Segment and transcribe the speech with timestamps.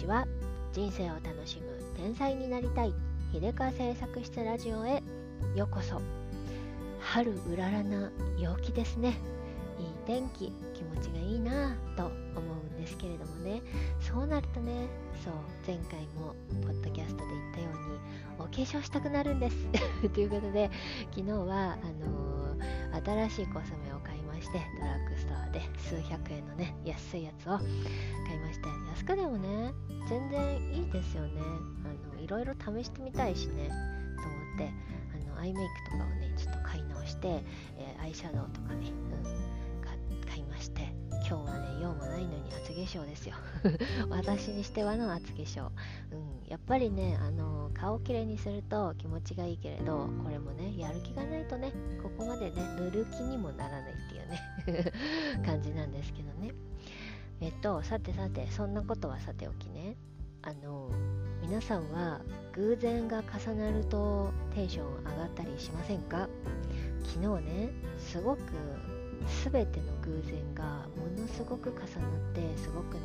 [0.00, 0.26] ちは
[0.72, 2.94] 人生を楽しむ天才になりたい
[3.34, 5.02] 秀川製作室ラジオへ
[5.54, 6.00] ようこそ。
[7.00, 9.18] 春うららな陽気ですね。
[9.78, 13.62] いい天気気持ちがいいなぁと思うんですけれどもね。
[14.00, 14.86] そうなるとね
[15.22, 15.34] そう
[15.66, 17.98] 前回もポッドキャストで言ったように
[18.38, 19.56] お化粧したくなるんです。
[20.14, 20.70] ということで
[21.10, 21.76] 昨日はあ
[22.06, 27.58] のー、新しいコスメを買いましてドラッグストアで数百円のね安いやつを
[28.50, 29.72] まして安くでもね
[30.08, 31.40] 全然いいですよね。
[31.84, 34.72] あのいろいろ試してみたいしねと思って
[35.28, 37.42] あのアイメイクとかをねちょっと買い直して、
[37.78, 40.92] えー、アイシャドウとかね、うん、買いまして
[41.28, 43.36] 今日はね用もないのに厚化粧ですよ。
[44.10, 45.68] 私にしてはの厚化粧、
[46.12, 54.92] うん、やっぱりねあの顔きれいにすると気持ちがいいけれどこれもねやる気がないとねここまでね塗る気にもならないっていうね
[55.46, 56.52] 感じなんですけどね。
[57.40, 59.96] えっとさてさてそんなことはさておきね。
[60.42, 60.88] あの
[61.42, 62.20] 皆さんは
[62.52, 66.28] 偶然が重なるとテンション上がったりしませんか？
[67.04, 68.40] 昨日ねすごく
[69.44, 71.86] 全ての偶然がものすごく重なっ
[72.34, 73.00] てすごくね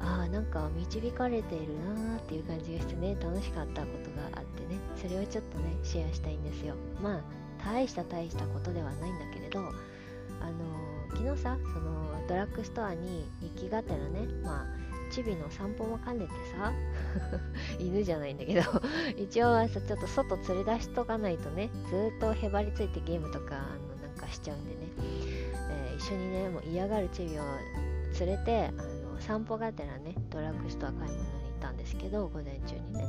[0.00, 4.78] なんかああなんか導かれているなーっていう感じがしてね楽しかったことがあってね。
[4.96, 6.74] それをちょっとねシェアしたいんですよ。
[7.02, 7.20] まあ
[7.64, 9.72] 大した大したことではないんだけれどあの
[11.14, 16.72] 昨日さそのドラッグストアに行きがてらねまあチビの散歩も兼ねてさ
[17.78, 18.62] 犬じゃないんだけど
[19.16, 24.76] 一応はさちょっと外連れ出しとかないとねずっとへばりついてゲームとかあのなんかしちゃうんでね、
[25.70, 27.42] えー、一緒にねもう嫌がるチビを
[28.18, 31.26] 連れてあの散歩がてらねドラッグストア買い物に行
[31.58, 33.06] ったんですけど午前中にね。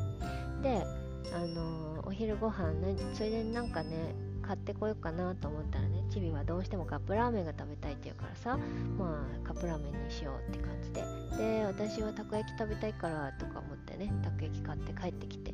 [0.62, 0.86] で
[1.34, 4.16] あのー、お昼ご飯ねついでになんかね
[4.46, 8.58] 買ってこようかなと思ったらねチビはどうしてもカップラーメンが食べたいって言うからさ
[8.98, 11.04] まあカップラーメンにしようって感じで。
[11.38, 15.54] で私はたこ焼き食べたいからとか思ってねたこ焼き買って帰ってきて。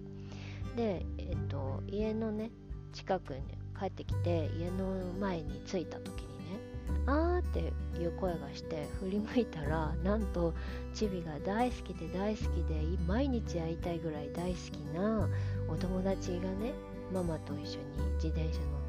[0.75, 2.51] でえっと家のね
[2.93, 3.41] 近くに
[3.77, 6.59] 帰ってきて家の前に着いた時にね
[7.07, 10.53] あーっていう声がして振り向いたらなんと
[10.93, 15.27] チビが大好きで大好きで毎日会いたいぐらい大好きな
[15.67, 16.73] お友達がね
[17.11, 18.80] ママと一緒に自転車乗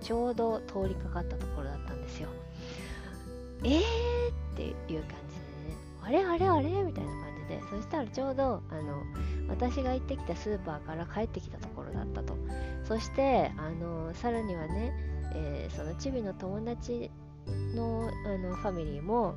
[0.00, 2.28] ちょうど通りかかったところだったんですよ。
[3.62, 3.80] えー？
[3.80, 3.82] っ
[4.56, 5.06] ていう感じでね、
[6.02, 6.68] あれあれあれ？
[6.82, 9.02] みたいな感じで、そしたらちょうどあの
[9.48, 12.36] 私が行ってきたスーパーから帰ってきたところだったと。
[12.84, 14.92] そしてあのさらにはね、
[15.34, 17.10] えー、そのチビの友達
[17.74, 19.34] のあのファミリーも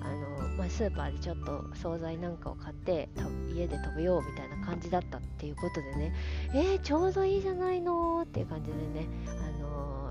[0.00, 3.08] あの、まあ、スーパーでちょっと惣菜なんかを買って
[3.54, 6.14] 家で食べようみたいな感じだったっていうことでね。
[6.54, 9.06] えー、ちょうどいいじゃないのっていう感じでね。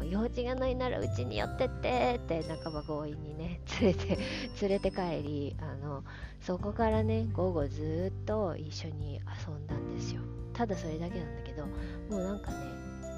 [0.03, 4.17] の用事がないならうちに寄ってってって半ば強引にね 連れて
[4.61, 6.03] 連れて帰りあの
[6.41, 9.15] そこからね午後ずっと一緒に
[9.47, 10.21] 遊んだんですよ。
[10.53, 11.71] ただそれだけなんだけども
[12.09, 12.57] うなんかね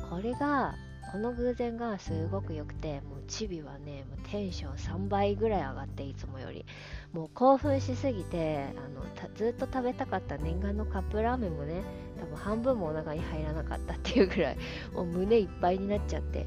[0.09, 0.73] これが
[1.11, 6.65] この偶然がすごく良くてもうチビはねもうテンション3倍ぐらい上がっていつもより。
[7.13, 11.81] もう興奮しすぎてあのずっと食べたかった念願のカップラーメンもね
[12.19, 14.57] 多分半分もお腹に入らなかったっていうぐらい
[14.93, 16.45] もう胸いっぱいになっちゃって。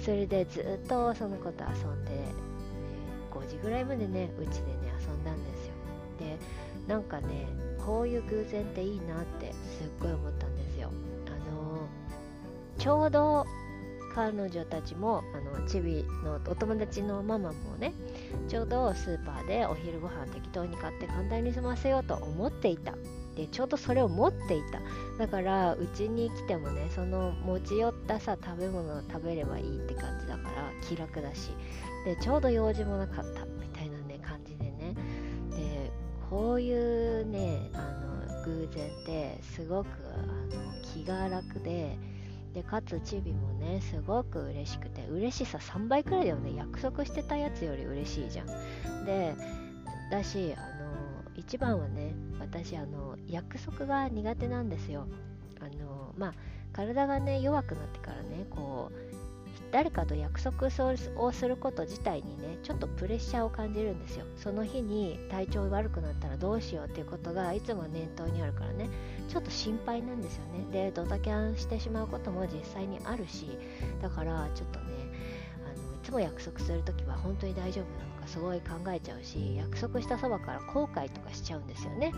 [0.00, 2.32] それでずっとその子と遊んで、ね、
[3.30, 5.74] 5時ぐらいまでねうちでね遊んだんですよ。
[6.18, 6.38] で
[6.86, 7.46] なんかね
[7.84, 10.90] こういう偶然っていいなってすっごい思ったんですよ。
[11.26, 11.86] あの
[12.78, 13.46] ちょうど
[14.14, 17.92] 彼女たちもあのチビのお友達のママもね
[18.48, 22.94] ちょうどスーパーでお昼ご飯適当に買って簡単に済ませようと思っていた。
[23.36, 24.79] でちょうどそれを持っていた。
[25.20, 31.50] だからうちに来てもねその持ち寄ったさ食べ物を食べればいいって感じだから気楽だし。
[32.06, 34.94] でちょうど用事もなかったみたいなね感じでね。
[35.50, 35.90] で
[36.30, 37.78] こういうねあ
[38.38, 40.22] の偶然ってすごくあ
[40.54, 41.98] の気が楽で
[42.54, 46.54] でかつチビもねすごく嬉しくて嬉しさ3倍くらいだよね。
[46.56, 49.04] 約束してたやつより嬉しいじゃん。
[49.04, 49.34] で
[50.10, 50.79] だしあの
[51.36, 55.06] 一番はね私あの約束が苦手なんですよ。
[55.60, 56.34] あのまあ
[56.72, 59.10] 体がね弱くなってからねこう
[59.72, 60.68] 誰かと約束
[61.16, 64.26] をすること自体にねちょっとプレッシャーを感じるんですよ。
[64.36, 68.88] その日に体調悪くなったらどうしようっていうことがいつも念頭にあるからね
[69.28, 70.66] ちょっと心配なんですよね。
[70.72, 73.56] でドタキャンしてしまうことも実際にあるし
[74.02, 74.86] だからちょっとね
[75.70, 82.12] のいつも約束するときは本当に大丈夫なのかすごい考えちゃうし約束したそばから後悔とかしちゃうんですよね。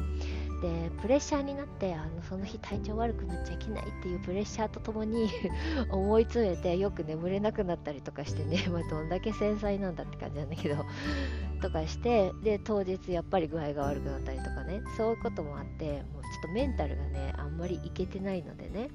[0.62, 5.28] でプレッシャーになってあのその日体調悪くなっちゃいけないっていうプレッシャーとともに
[5.90, 10.84] 思い詰めてよく眠れなくなったりとかしてね、 まあ、どんだけ繊細なんだって感じなんだけど
[11.60, 18.88] とかしてで当日やっぱり具合が悪くなったりとかねそういうこともあってもうちょっとメンタルがねあんまりいけてないのでね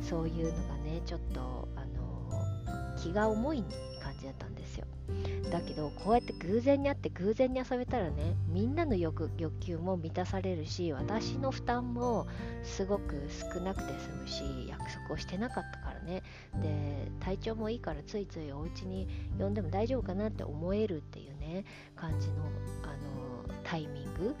[0.00, 3.93] そういうのがねちょっとあの気が重い感
[4.24, 4.86] じだったんですよ。
[5.50, 12.26] だけどこうやって偶然に会って偶然に遊べたらねみんなの欲欲求も満たされるし私の負担も
[12.62, 16.22] すごく少なくて済むし約束をしてなかったからね。
[16.62, 19.06] で体調もいいからついついお家に
[19.38, 22.44] 呼んでも大丈夫かなって思えるっていうね感じの
[22.82, 24.34] あのタイミング。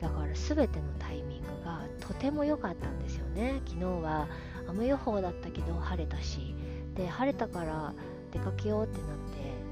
[0.00, 3.60] だから全てのタイミングがとても良かったんですよね。
[3.66, 4.28] 昨日は
[4.66, 6.54] 雨予報だったけど晴れたし。
[6.94, 7.94] で晴れたから
[8.32, 9.16] 出かけようってなっ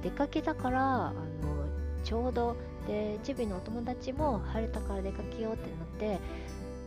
[0.02, 1.66] て出かけたからあの
[2.04, 2.56] ちょうど
[2.86, 6.20] でチビのお友達も晴れたから出かけようってなって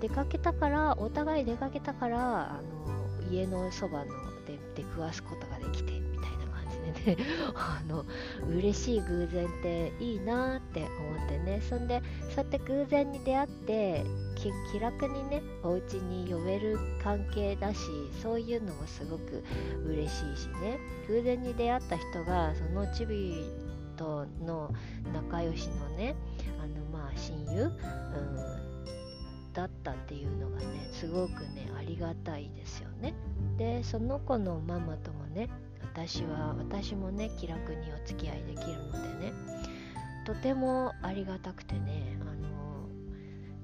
[0.02, 2.62] 出かけたからお互い出かけたからあ
[3.24, 6.66] の家のそばので出くわすことができてみたいな感
[6.96, 7.18] じでね。
[7.56, 8.06] あの
[8.50, 11.62] 嬉しい偶然っていいなって思ってね。
[11.62, 14.04] そんでそうやって偶然に出会って
[14.72, 17.80] 気楽にねお家に呼べる関係だし
[18.22, 19.44] そういうのもすごく
[19.86, 20.80] 嬉しいしね。
[21.08, 23.46] 偶然に出会った人がそのチビ
[23.98, 24.74] との
[25.14, 26.16] 仲良しのね
[26.60, 27.74] あのまあ親友、うん、
[29.54, 33.14] だったっていうのがねすごくねありがたいですよね。
[33.58, 35.50] でその子のママともね
[35.84, 39.34] 私は私もね気楽にお付き合いできるのでね
[40.26, 42.41] とてもありがたくてねあの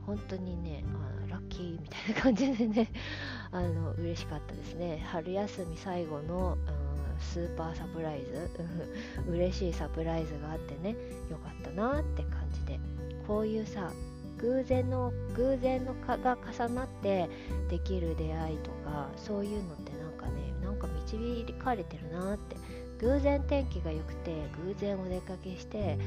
[0.08, 0.84] 本当にね
[1.28, 2.90] あラッキーみたいな感じでね
[3.52, 5.04] あの嬉しかったですね。
[5.06, 6.88] 春休み最後の、うん
[7.20, 8.48] スーパーサプライズ
[9.28, 10.96] 嬉しいサプライズがあってね
[11.32, 12.80] よかったなって感じで。
[13.28, 13.92] こういうさ
[14.38, 17.30] 偶然の偶然のかが重なって
[17.70, 22.56] できる出会いとかそういうのってなんかねなんか導かれてるなって
[23.02, 24.36] 偶然天気が良くて
[24.66, 25.98] 偶然お出かけして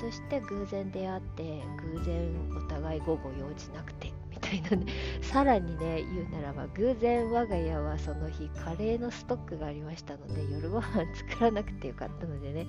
[0.00, 1.62] そして偶然出会って
[1.94, 4.92] 偶然お互い午後用事なくてみたいなね。
[5.22, 12.66] さらにね言うならば偶然我が家はその日カレーのストックがありましたので夜ご飯作らなくてよかったのでね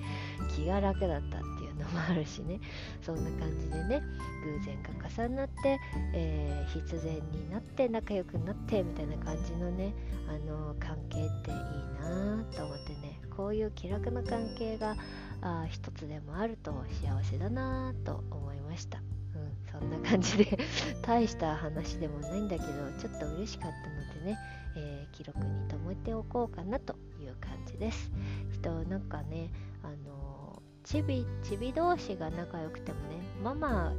[0.56, 2.60] 気が楽だったっていうのもあるしね。
[3.02, 4.02] そんな感じでね
[4.44, 5.78] 偶然が重なって、
[6.14, 9.92] えー、必然になって仲良くなってみたいな感じのね
[10.28, 11.56] あの関係っていい
[12.00, 13.07] なと思ってね。
[13.38, 14.96] こういう気楽な関係が
[15.42, 18.98] あ一つでもあると幸せだなと思いました。
[18.98, 20.58] うんそんな感じで
[21.02, 24.38] 大した話でもないんだけどちょっと嬉しかったのでね、
[24.76, 28.10] えー、記録に留めておこうかなという感じです
[28.50, 29.52] 人なんかね
[29.84, 33.94] あのちびちび同士が仲良くてもねママ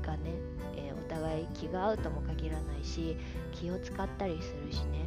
[0.00, 0.32] がね、
[0.76, 3.18] えー、お互い気が合うとも限らないし
[3.52, 5.06] 気を使ったりするしね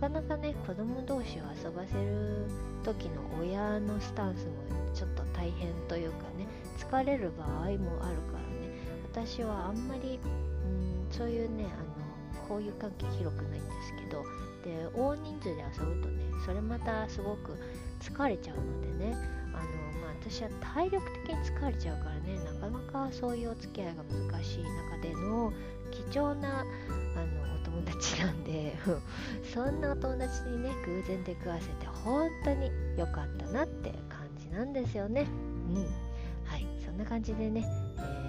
[0.00, 2.46] かなかね子供同士を遊ばせる
[2.84, 4.52] 時の親のスタンスも
[4.94, 6.46] ちょっと大変というかね
[6.78, 8.78] 疲れる場合もあるからね
[9.12, 10.20] 私はあんまりん
[11.10, 14.24] そういうねあのこういう関係広くないんですけど
[14.64, 17.56] で大人数で遊ぶとねそれまたすごく
[18.00, 19.16] 疲れちゃうのでね
[19.52, 19.62] あの、
[20.00, 25.52] まあ、私は体力的に疲れちゃうからねなかなかそういうお付き合いが難しい中での
[25.90, 26.64] 貴重な
[27.18, 28.76] あのお友達なんで
[29.52, 35.26] そんなお友達にね偶然出くわせて本当に良かったなって感じなんですよね。
[35.68, 35.74] うん。
[36.44, 37.64] はいそんな感じでね、
[37.98, 38.28] えー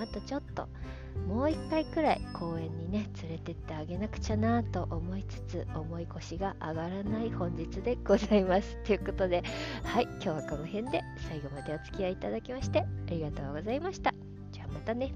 [0.00, 0.68] あとちょっと
[1.28, 8.76] もう一回くらい公園にね連れてってあげなくちゃなと思いつつ重い腰が上がらない本日でございます。
[8.84, 9.42] ということで
[9.84, 14.12] はい今日はこの辺で最後までお付き合いいただきましてありがとうございました。
[14.52, 15.12] じゃあまたね